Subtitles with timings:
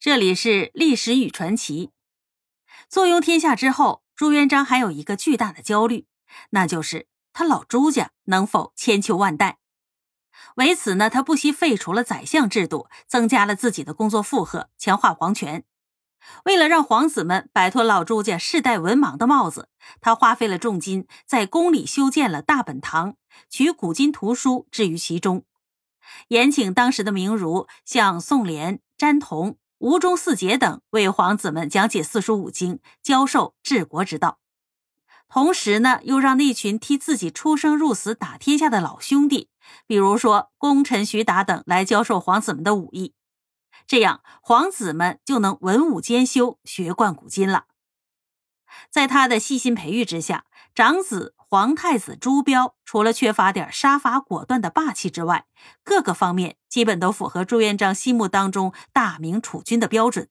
[0.00, 1.90] 这里是历史与传奇。
[2.88, 6.06] 坐拥天下之后，朱元璋还有一个巨大的焦虑，
[6.52, 9.58] 那就是他老朱家能否千秋万代。
[10.56, 15.64] 为此呢，他不惜废除了宰相制度，增加了自己的工作负荷，强化皇权。
[16.46, 19.68] 为了让皇子们摆脱老朱家世代文盲的帽子，
[20.00, 23.16] 他花费了重金在宫里修建了大本堂，
[23.50, 25.44] 取古今图书置于其中，
[26.28, 29.58] 延请当时的名儒，像宋濂、詹同。
[29.80, 34.38] 吴中四杰等为皇子们讲解四书五经，教授治国之道。
[35.26, 39.48] 同时呢，又让那群替自己出生入死打天下的老兄弟，
[39.86, 43.14] 比如说功臣徐达等，来教授皇子们的武艺。
[43.86, 47.64] 这样，皇子们就能文武兼修，学贯古今了。
[48.90, 55.46] 在他的细心培育之下，长子皇太子朱标除了缺乏点杀伐果断的霸气之外，
[55.82, 60.28] 各个方面基本都符合朱元璋心目当中大明储君的标准。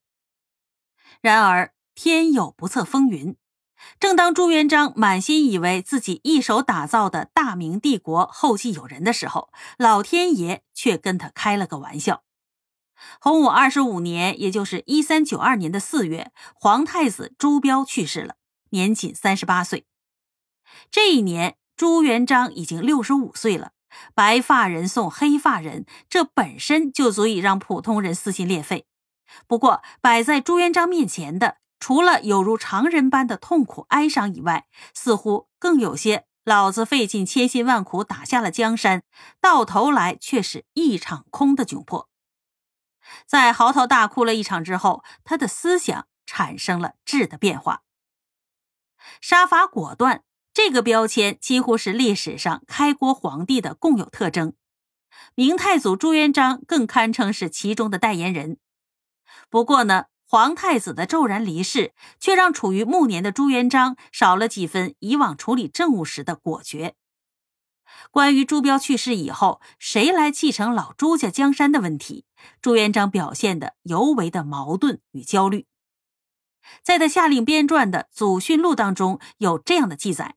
[1.19, 3.35] 然而天有不测风云，
[3.99, 12.23] 正当朱元璋满心以为自己一手打造的大明帝国后继有人的时候，老天爷却跟他开了个玩笑。
[13.19, 18.35] 洪武二十五年，也就是一三九二年的四月，皇太子朱标去世了，
[18.69, 19.85] 年仅三十八岁。
[20.91, 23.71] 这一年，朱元璋已经六十五岁了。
[24.13, 28.85] 白发人送黑发人，这本身就足以让普通人撕心裂肺。
[29.47, 39.03] 不过，摆在朱元璋面前的，除了有如常人般的痛苦哀伤以外，似乎更有些“老子费尽千辛万苦打下了江山，
[39.41, 42.09] 到头来却是一场空”的窘迫。
[43.25, 47.81] 在嚎啕大哭了一场之后，他的思想产生了质的变化。
[49.19, 50.23] 杀伐果断
[50.61, 54.53] 这个标签几乎是历史上开国皇帝的共有特征，
[55.33, 58.57] 明太祖朱元璋更堪称是其中的代言人。
[59.49, 66.93] 不过呢，皇太子的骤然离世，却让处于暮年的朱元璋少了几分以往处理政务时的果决。
[68.11, 72.25] 关于朱标去世以后谁来继承老朱家江山的问题，
[72.61, 75.67] 朱元璋表现的尤为的矛盾与焦虑。
[76.83, 80.35] 在他下令编撰的《祖训录》当中有这样的记载：“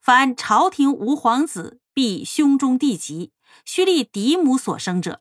[0.00, 3.32] 凡朝廷无皇子，必兄中弟及，
[3.64, 5.20] 须立嫡母所生者；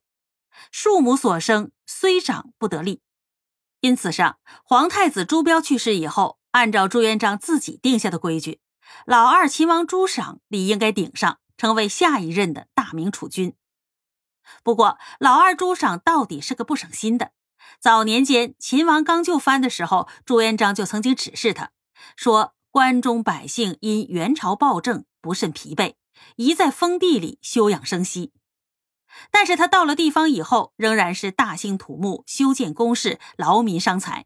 [0.72, 3.02] 庶母所生，虽长不得立。”
[3.82, 8.60] 因此上，皇太子朱标去世以后，按照朱元璋自己定下的规矩，
[9.06, 11.40] 老二秦王朱赏理应该顶上。
[11.58, 13.54] 成为下一任的大明储君。
[14.64, 17.34] 不过，老二朱赏到底是个不省心的。
[17.80, 21.70] 早年间，秦王刚就藩的时候，朱元璋就曾经指示他
[22.16, 25.96] 说：“关中百姓因元朝暴政不甚疲惫，
[26.38, 28.32] 宜在封地里休养生息。”
[29.30, 34.26] 但是他到了地方以后，仍然是大兴土木，修建宫室，劳民伤财。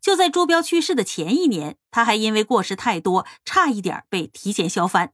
[0.00, 5.12] 就在朱标去世的前一年，他还因为过失太多，差一点被提前削藩。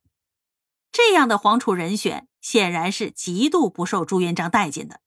[0.92, 5.00] 这样的皇储人选显然是极度不受朱元璋待见的，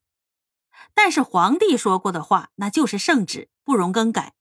[0.93, 4.33] 但是皇帝说过的话那就是圣旨，不容更改，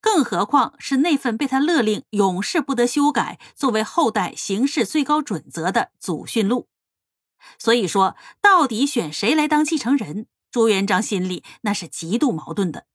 [0.00, 6.68] 更何况是那份被他勒令永世不得修改、作为后代行事最高准则的祖训录。
[7.58, 12.86] 所以说，到底选谁来当继承人，朱元璋心里那是极度矛盾的。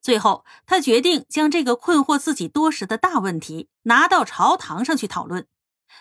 [0.00, 5.46] 最后，他决定将这个困惑自己多时的大问题拿到朝堂上去讨论。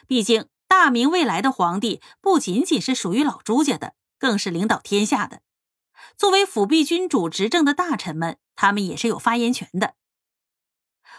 [0.08, 5.42] 毕竟，大明未来的皇帝不仅仅是属于老朱家的，更是领导天下的。
[6.18, 9.96] 作为辅弼君主执政的大臣们，他们也是有发言权的。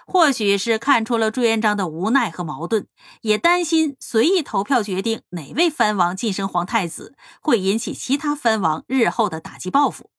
[0.06, 2.86] 或许是看出了朱元璋的无奈和矛盾，
[3.22, 10.10] 也担心随意投票决定哪位藩王晋升皇太子会引起其他藩王日后的打击报复。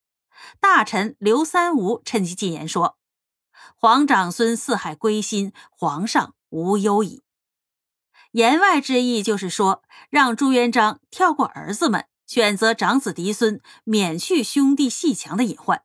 [0.59, 2.97] 大臣刘三吴趁机进言说
[3.75, 7.23] ：“皇长孙四海归心，皇上无忧矣。”
[8.31, 15.83] 言外之意就是说，让朱元璋跳过儿子们，选择长子嫡孙，免去兄弟戏强的隐患。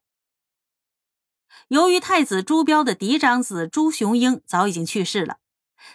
[1.68, 5.38] 由于太子朱标的嫡长子朱雄英早已经去世了，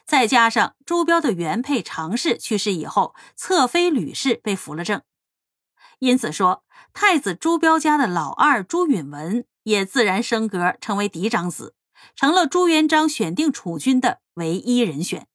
[0.05, 5.01] 再加上朱标的原配常氏去世以后，侧妃吕氏被扶了正，
[5.99, 6.63] 因此说
[6.93, 11.75] 太子朱标家的老二朱允文也自然升格成为嫡长子，
[12.15, 15.27] 成了朱元璋选定储君的唯一人选。